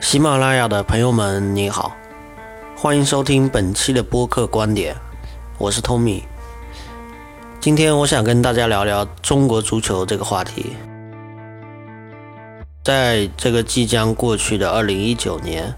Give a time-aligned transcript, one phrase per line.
[0.00, 1.94] 喜马拉雅的朋友们，你好，
[2.76, 4.96] 欢迎收听本期的播客观点，
[5.58, 6.22] 我是 Tommy。
[7.60, 10.76] 今天我想跟大家聊聊中国足球这个话题。
[12.84, 15.74] 在这个即将过去的二零一九年，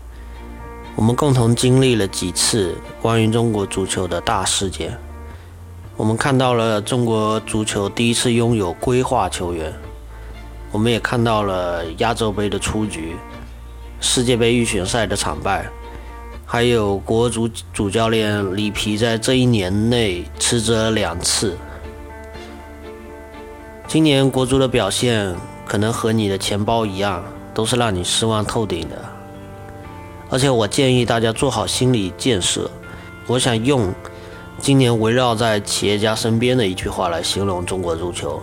[0.94, 4.96] 我们共同经历了几次关于中国足球的大事件。
[5.96, 9.72] 我们看到了中国足球第一次拥有规划球员，
[10.70, 13.16] 我们也看到了亚洲杯的出局。
[14.00, 15.66] 世界杯预选赛的惨败，
[16.46, 21.56] 还有国足主教练里皮在这一年内辞职了两次。
[23.86, 25.34] 今年国足的表现
[25.66, 28.96] 可能和你的钱包一样，都是让你失望透顶的。
[30.30, 32.70] 而且我建议大家做好心理建设。
[33.26, 33.92] 我想用
[34.58, 38.40] 今年围绕在企业家身边的一句话来形容中国足球：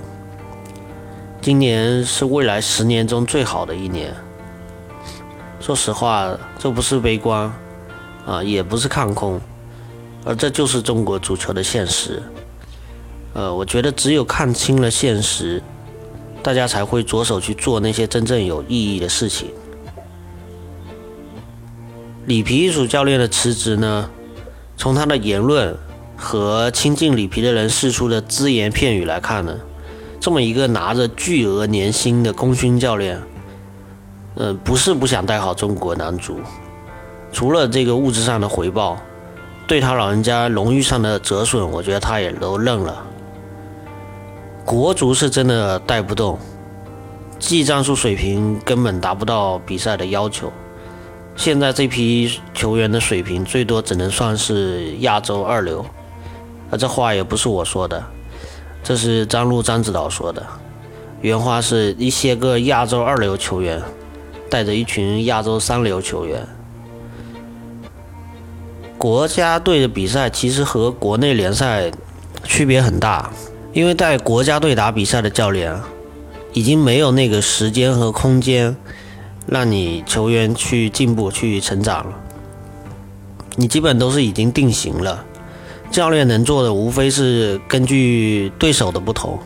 [1.41, 4.13] 今年是未来十年中最好的一年。
[5.59, 7.51] 说实话，这不是悲观，
[8.25, 9.39] 啊，也不是看空，
[10.23, 12.21] 而这就是中国足球的现实。
[13.33, 15.61] 呃，我觉得只有看清了现实，
[16.41, 19.49] 大家才会着手去做那些真正有意义的事情。
[22.27, 24.09] 里皮艺术教练的辞职呢，
[24.77, 25.75] 从他的言论
[26.15, 29.57] 和亲近里皮的人释出的只言片语来看呢，
[30.19, 33.21] 这么一个拿着巨额年薪的功勋教练。
[34.37, 36.39] 呃，不是不想带好中国男足，
[37.31, 38.97] 除了这个物质上的回报，
[39.65, 43.03] 对他老人家荣誉上的折损，我觉得他也都认了。
[44.63, 46.37] 国足是真的带不动，
[47.39, 50.53] 技战术水平根本达不到比赛的要求。
[51.35, 55.83] 现在这批球员的水平最多只能算是亚洲二流，
[56.69, 58.03] 而这话也不是我说的，
[58.83, 60.45] 这是张路张指导说的，
[61.21, 63.81] 原话是一些个亚洲二流球员。
[64.49, 66.47] 带着一群亚洲三流球员，
[68.97, 71.91] 国家队的比赛其实和国内联赛
[72.43, 73.29] 区别很大，
[73.73, 75.75] 因为带国家队打比赛的教练
[76.53, 78.75] 已经没有那个时间和空间
[79.45, 82.15] 让你球员去进步、去成长了。
[83.55, 85.23] 你基本都是已经定型了，
[85.91, 89.39] 教练能做的无非是根据对手的不同，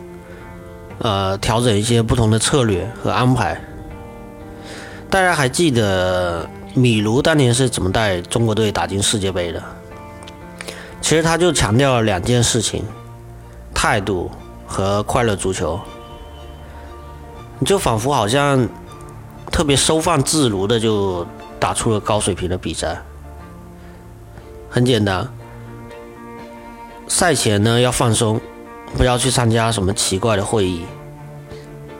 [0.98, 3.60] 呃，调整一些不同的策略和安排。
[5.12, 9.62] 大家还记得米卢当年是怎么带中国队打进世界杯的？
[11.02, 12.82] 其实他就强调了两件事情：
[13.74, 14.30] 态度
[14.66, 15.78] 和快乐足球。
[17.58, 18.66] 你就仿佛好像
[19.50, 21.26] 特别收放自如的就
[21.60, 22.98] 打出了高水平的比赛。
[24.70, 25.28] 很简单，
[27.06, 28.40] 赛前呢要放松，
[28.96, 30.86] 不要去参加什么奇怪的会议。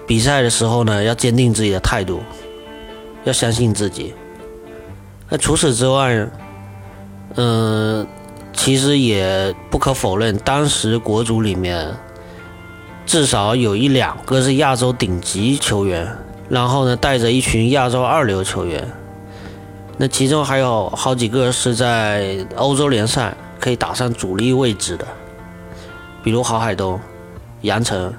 [0.06, 2.22] 比赛的时候呢要坚定自己的态度。
[3.24, 4.14] 要相信自己。
[5.28, 6.28] 那除此之外，
[7.36, 8.06] 嗯，
[8.52, 11.88] 其实也不可否认，当时国足里面
[13.06, 16.06] 至少有一两个是亚洲顶级球员，
[16.48, 18.86] 然后呢带着一群亚洲二流球员。
[19.96, 25.06] 那其中还有好几个是在欧洲联赛可以打上主力位置的，
[26.22, 26.98] 比如郝海东、
[27.60, 28.12] 杨晨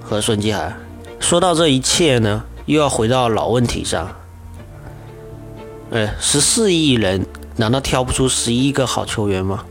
[0.00, 0.72] 和孙继海。
[1.18, 4.08] 说到这一切呢，又要回到老问题上。
[5.94, 7.24] 哎，十四亿人，
[7.54, 9.64] 难道挑不出十一个好球员吗？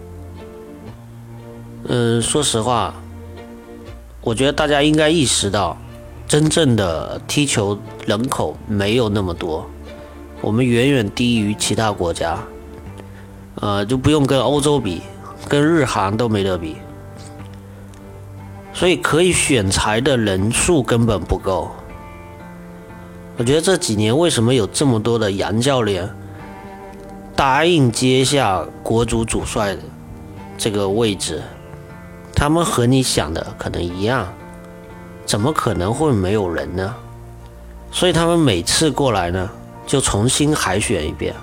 [1.90, 2.94] 嗯，说实话，
[4.22, 5.78] 我觉得大家应该意识到，
[6.26, 9.70] 真正的踢球人口没有那么多，
[10.40, 12.40] 我们远远低于其他国家。
[13.56, 15.02] 呃，就不用跟欧洲比，
[15.50, 16.78] 跟日韩都没得比。
[18.74, 21.70] 所以可以选材的人数根本不够。
[23.36, 26.08] 我觉得这几年为什么有这么多的洋教练
[27.36, 29.82] 答应接下国足主帅的
[30.58, 31.42] 这个位置？
[32.36, 34.28] 他们和你想的可能一样，
[35.26, 36.94] 怎么可能会没有人呢？
[37.92, 39.50] 所以他们每次过来呢，
[39.88, 41.34] 就重新海选一遍，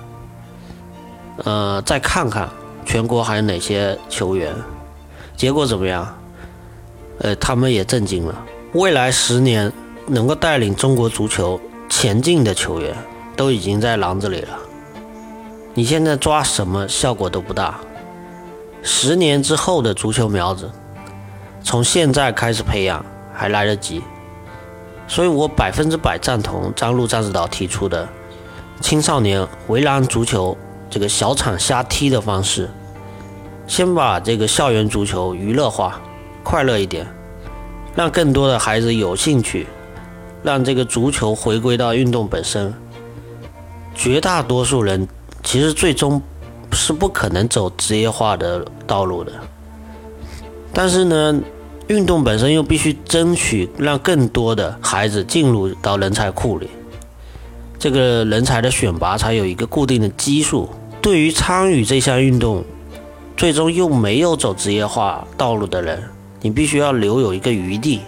[1.43, 2.49] 呃，再看看
[2.85, 4.53] 全国还有哪些球员。
[5.35, 6.07] 结果怎么样？
[7.19, 8.45] 呃，他们也震惊了。
[8.73, 9.71] 未来十年
[10.07, 11.59] 能够带领中国足球。
[11.91, 12.95] 前进的球员
[13.35, 14.57] 都已经在篮子里了，
[15.73, 17.81] 你现在抓什么效果都不大。
[18.81, 20.71] 十年之后的足球苗子，
[21.61, 24.01] 从现在开始培养还来得及。
[25.05, 28.07] 所以我百分之百赞同张路张指导提出的
[28.79, 30.57] 青少年围栏足球
[30.89, 32.69] 这个小场瞎踢的方式，
[33.67, 35.99] 先把这个校园足球娱乐化、
[36.41, 37.05] 快乐一点，
[37.93, 39.67] 让更多的孩子有兴趣。
[40.43, 42.73] 让这个足球回归到运动本身，
[43.93, 45.07] 绝大多数人
[45.43, 46.21] 其实最终
[46.71, 49.31] 是不可能走职业化的道路的。
[50.73, 51.39] 但是呢，
[51.87, 56.69] 运动本身又必须争取让更多的孩子进入到人才库里，
[57.77, 60.69] 这个人才的选拔才有一个固定的基数。
[61.01, 62.63] 对于参与这项运动，
[63.35, 66.01] 最终又没有走职业化道路的人，
[66.41, 68.01] 你必须要留有一个余地，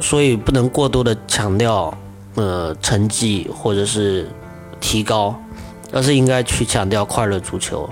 [0.00, 1.92] 所以不能过多的强调，
[2.34, 4.28] 呃，成绩或者是
[4.80, 5.34] 提高，
[5.92, 7.88] 而是应该去强调快乐足球，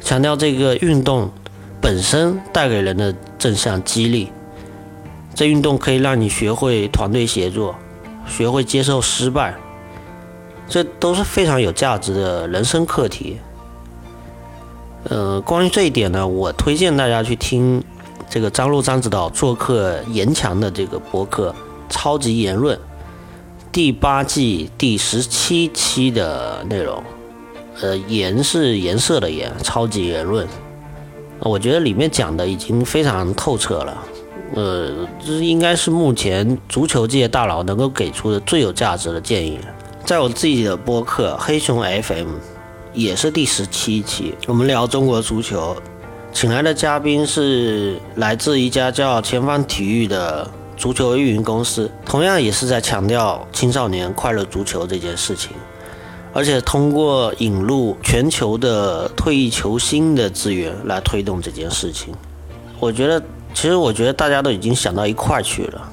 [0.00, 1.30] 强调这个运动
[1.80, 4.30] 本身带给人的正向激励。
[5.34, 7.74] 这运动可以让你学会团队协作，
[8.26, 9.54] 学会接受失败，
[10.68, 13.38] 这都是非常有价值的人生课题。
[15.04, 17.82] 呃，关于这一点呢，我推荐大家去听
[18.32, 21.54] 这个张璐张指导做客严强的这个博客
[21.92, 22.74] 《超级言论》
[23.70, 27.04] 第八季第十七期的内容。
[27.82, 30.48] 呃，颜是颜色的颜，超级言论，
[31.40, 34.02] 我觉得里面讲的已经非常透彻了。
[34.54, 39.58] 呃，这应该是目前足球界大佬能够给出的最有价值的建议。
[40.06, 42.28] 在我自己的播客黑熊 FM，
[42.94, 45.76] 也是第十七期，我们聊中国足球，
[46.32, 55.50] 请来的嘉宾是来自一家叫前方体育的足球运营公司，同样也是在强调青少年快乐足球这件事情，
[56.32, 62.14] 而且通过引入全球的退役球星的资源来推动这件事情。
[62.80, 63.22] 我觉得。
[63.54, 65.88] 其实我觉得大家都已经想到一块去了。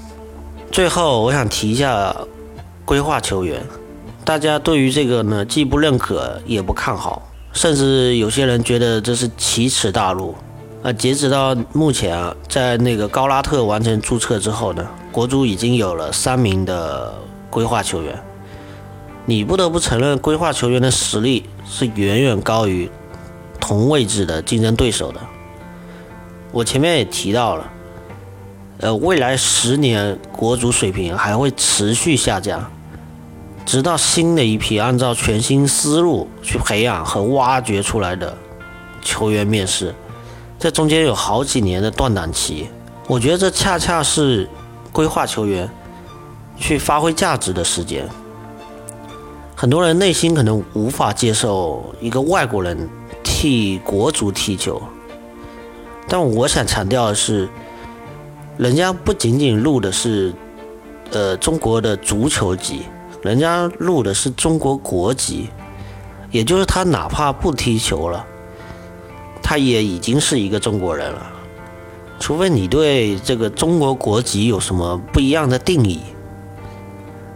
[0.71, 2.15] 最后，我想提一下
[2.85, 3.61] 规划球员，
[4.23, 7.21] 大家对于这个呢，既不认可也不看好，
[7.53, 10.35] 甚至有些人觉得这是奇耻大辱。
[10.81, 17.13] 啊，截止到目前啊，在那个高拉特完成注册之后呢，国足已经有了三名的
[17.49, 18.17] 规划球员。
[19.25, 22.89] 你不得不承认，规划球员的实力是远远高于
[23.59, 25.19] 同位置的竞争对手的。
[26.51, 27.71] 我前面也提到了，
[28.79, 32.71] 呃，未来十年国足水平还会持续下降，
[33.69, 38.35] 直到新的一批按照全新思路去培养和挖掘出来的
[38.99, 39.93] 球员面试，
[40.57, 42.67] 这中间有好几年的断档期。
[43.05, 44.49] 我觉得这恰恰是
[44.91, 45.69] 规划球员
[46.57, 48.09] 去发挥价值的时间。
[49.55, 52.89] 很多人内心可能无法接受一个外国人
[53.23, 54.81] 替国足踢球。
[56.07, 57.47] 但我想强调的是，
[58.57, 60.33] 人家不仅仅入的是，
[61.11, 62.81] 呃，中国的足球籍，
[63.21, 65.49] 人家入的是中国国籍，
[66.31, 68.25] 也就是他哪怕不踢球了，
[69.41, 71.31] 他也已经是一个中国人了。
[72.19, 76.01] 除非你对这个中国国籍有什么不一样的定义，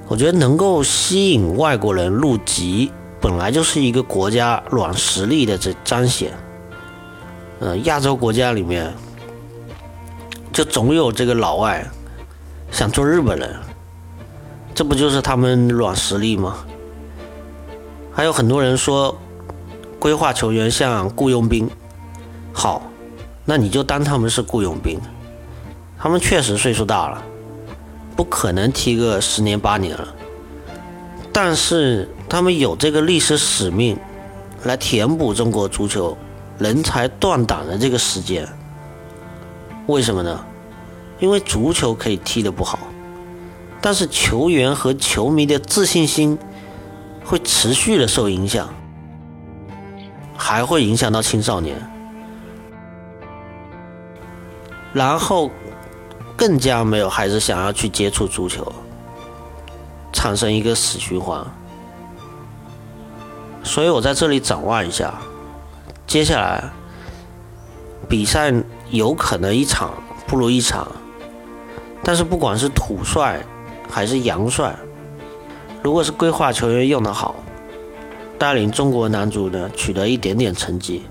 [0.08, 2.92] 我觉得能够吸引外国人入籍，
[3.22, 6.32] 本来就是一个国家软实力的这彰显。
[7.60, 8.94] 呃，亚洲国家里面，
[10.52, 11.90] 就总有这个老外
[12.72, 13.56] 想做日本人，
[14.75, 16.58] 这不就是他们软实力吗？
[18.12, 19.16] 还有很多人说，
[20.00, 21.70] 规划球员像雇佣兵，
[22.52, 22.81] 好，
[23.46, 25.00] 那你就当他们是雇佣兵，
[25.98, 27.24] 他们确实岁数大了，
[28.16, 30.08] 不可能踢个十年八年了，
[31.32, 33.98] 但是他们有这个历史使命，
[34.63, 36.18] 来填补中国足球。
[36.60, 38.48] 人才断档的这个时间，
[39.88, 40.46] 为什么呢？
[41.20, 42.77] 因为足球可以踢得不好，
[43.86, 46.40] 但是球员和球迷的自信心
[47.25, 48.74] 会持续的受影响，
[50.38, 51.75] 还会影响到青少年，
[54.94, 55.52] 然后
[56.38, 58.72] 更加没有孩子想要去接触足球，
[60.13, 61.46] 产生一个死循环。
[63.66, 65.13] 所以我在这里展望一下。
[66.08, 66.63] 接下来，
[68.08, 68.54] 比赛
[68.92, 69.92] 有可能一场
[70.25, 70.88] 不如一场，
[72.02, 73.46] 但是不管是土帅
[73.90, 74.75] 还是杨帅，
[75.82, 77.36] 如果是规划球员用得好，
[78.38, 81.04] 带领中国男足呢取得一点点成绩，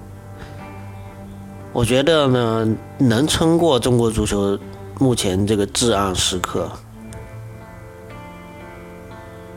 [1.73, 4.59] 我觉得呢能撑过中国足球
[4.99, 6.71] 目前这个至暗时刻，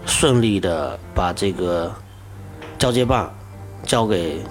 [0.05, 1.93] 顺利的把这个
[2.77, 3.33] 交接棒
[3.83, 4.41] 交给。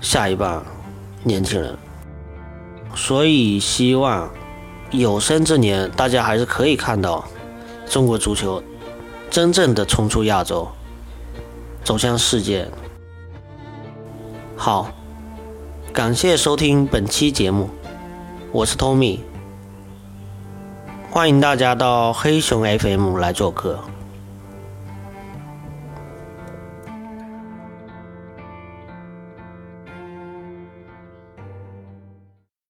[0.00, 0.64] 下一棒，
[1.24, 1.76] 年轻人，
[2.94, 4.30] 所以希望
[4.90, 7.22] 有生之年，大家还是可以看到
[7.86, 8.62] 中国足球
[9.28, 10.66] 真正的冲出亚洲，
[11.84, 12.66] 走向世界。
[14.56, 14.90] 好，
[15.92, 17.68] 感谢收听本期节目，
[18.50, 19.18] 我是 Tommy，
[21.10, 23.78] 欢迎大家到黑熊 FM 来做客。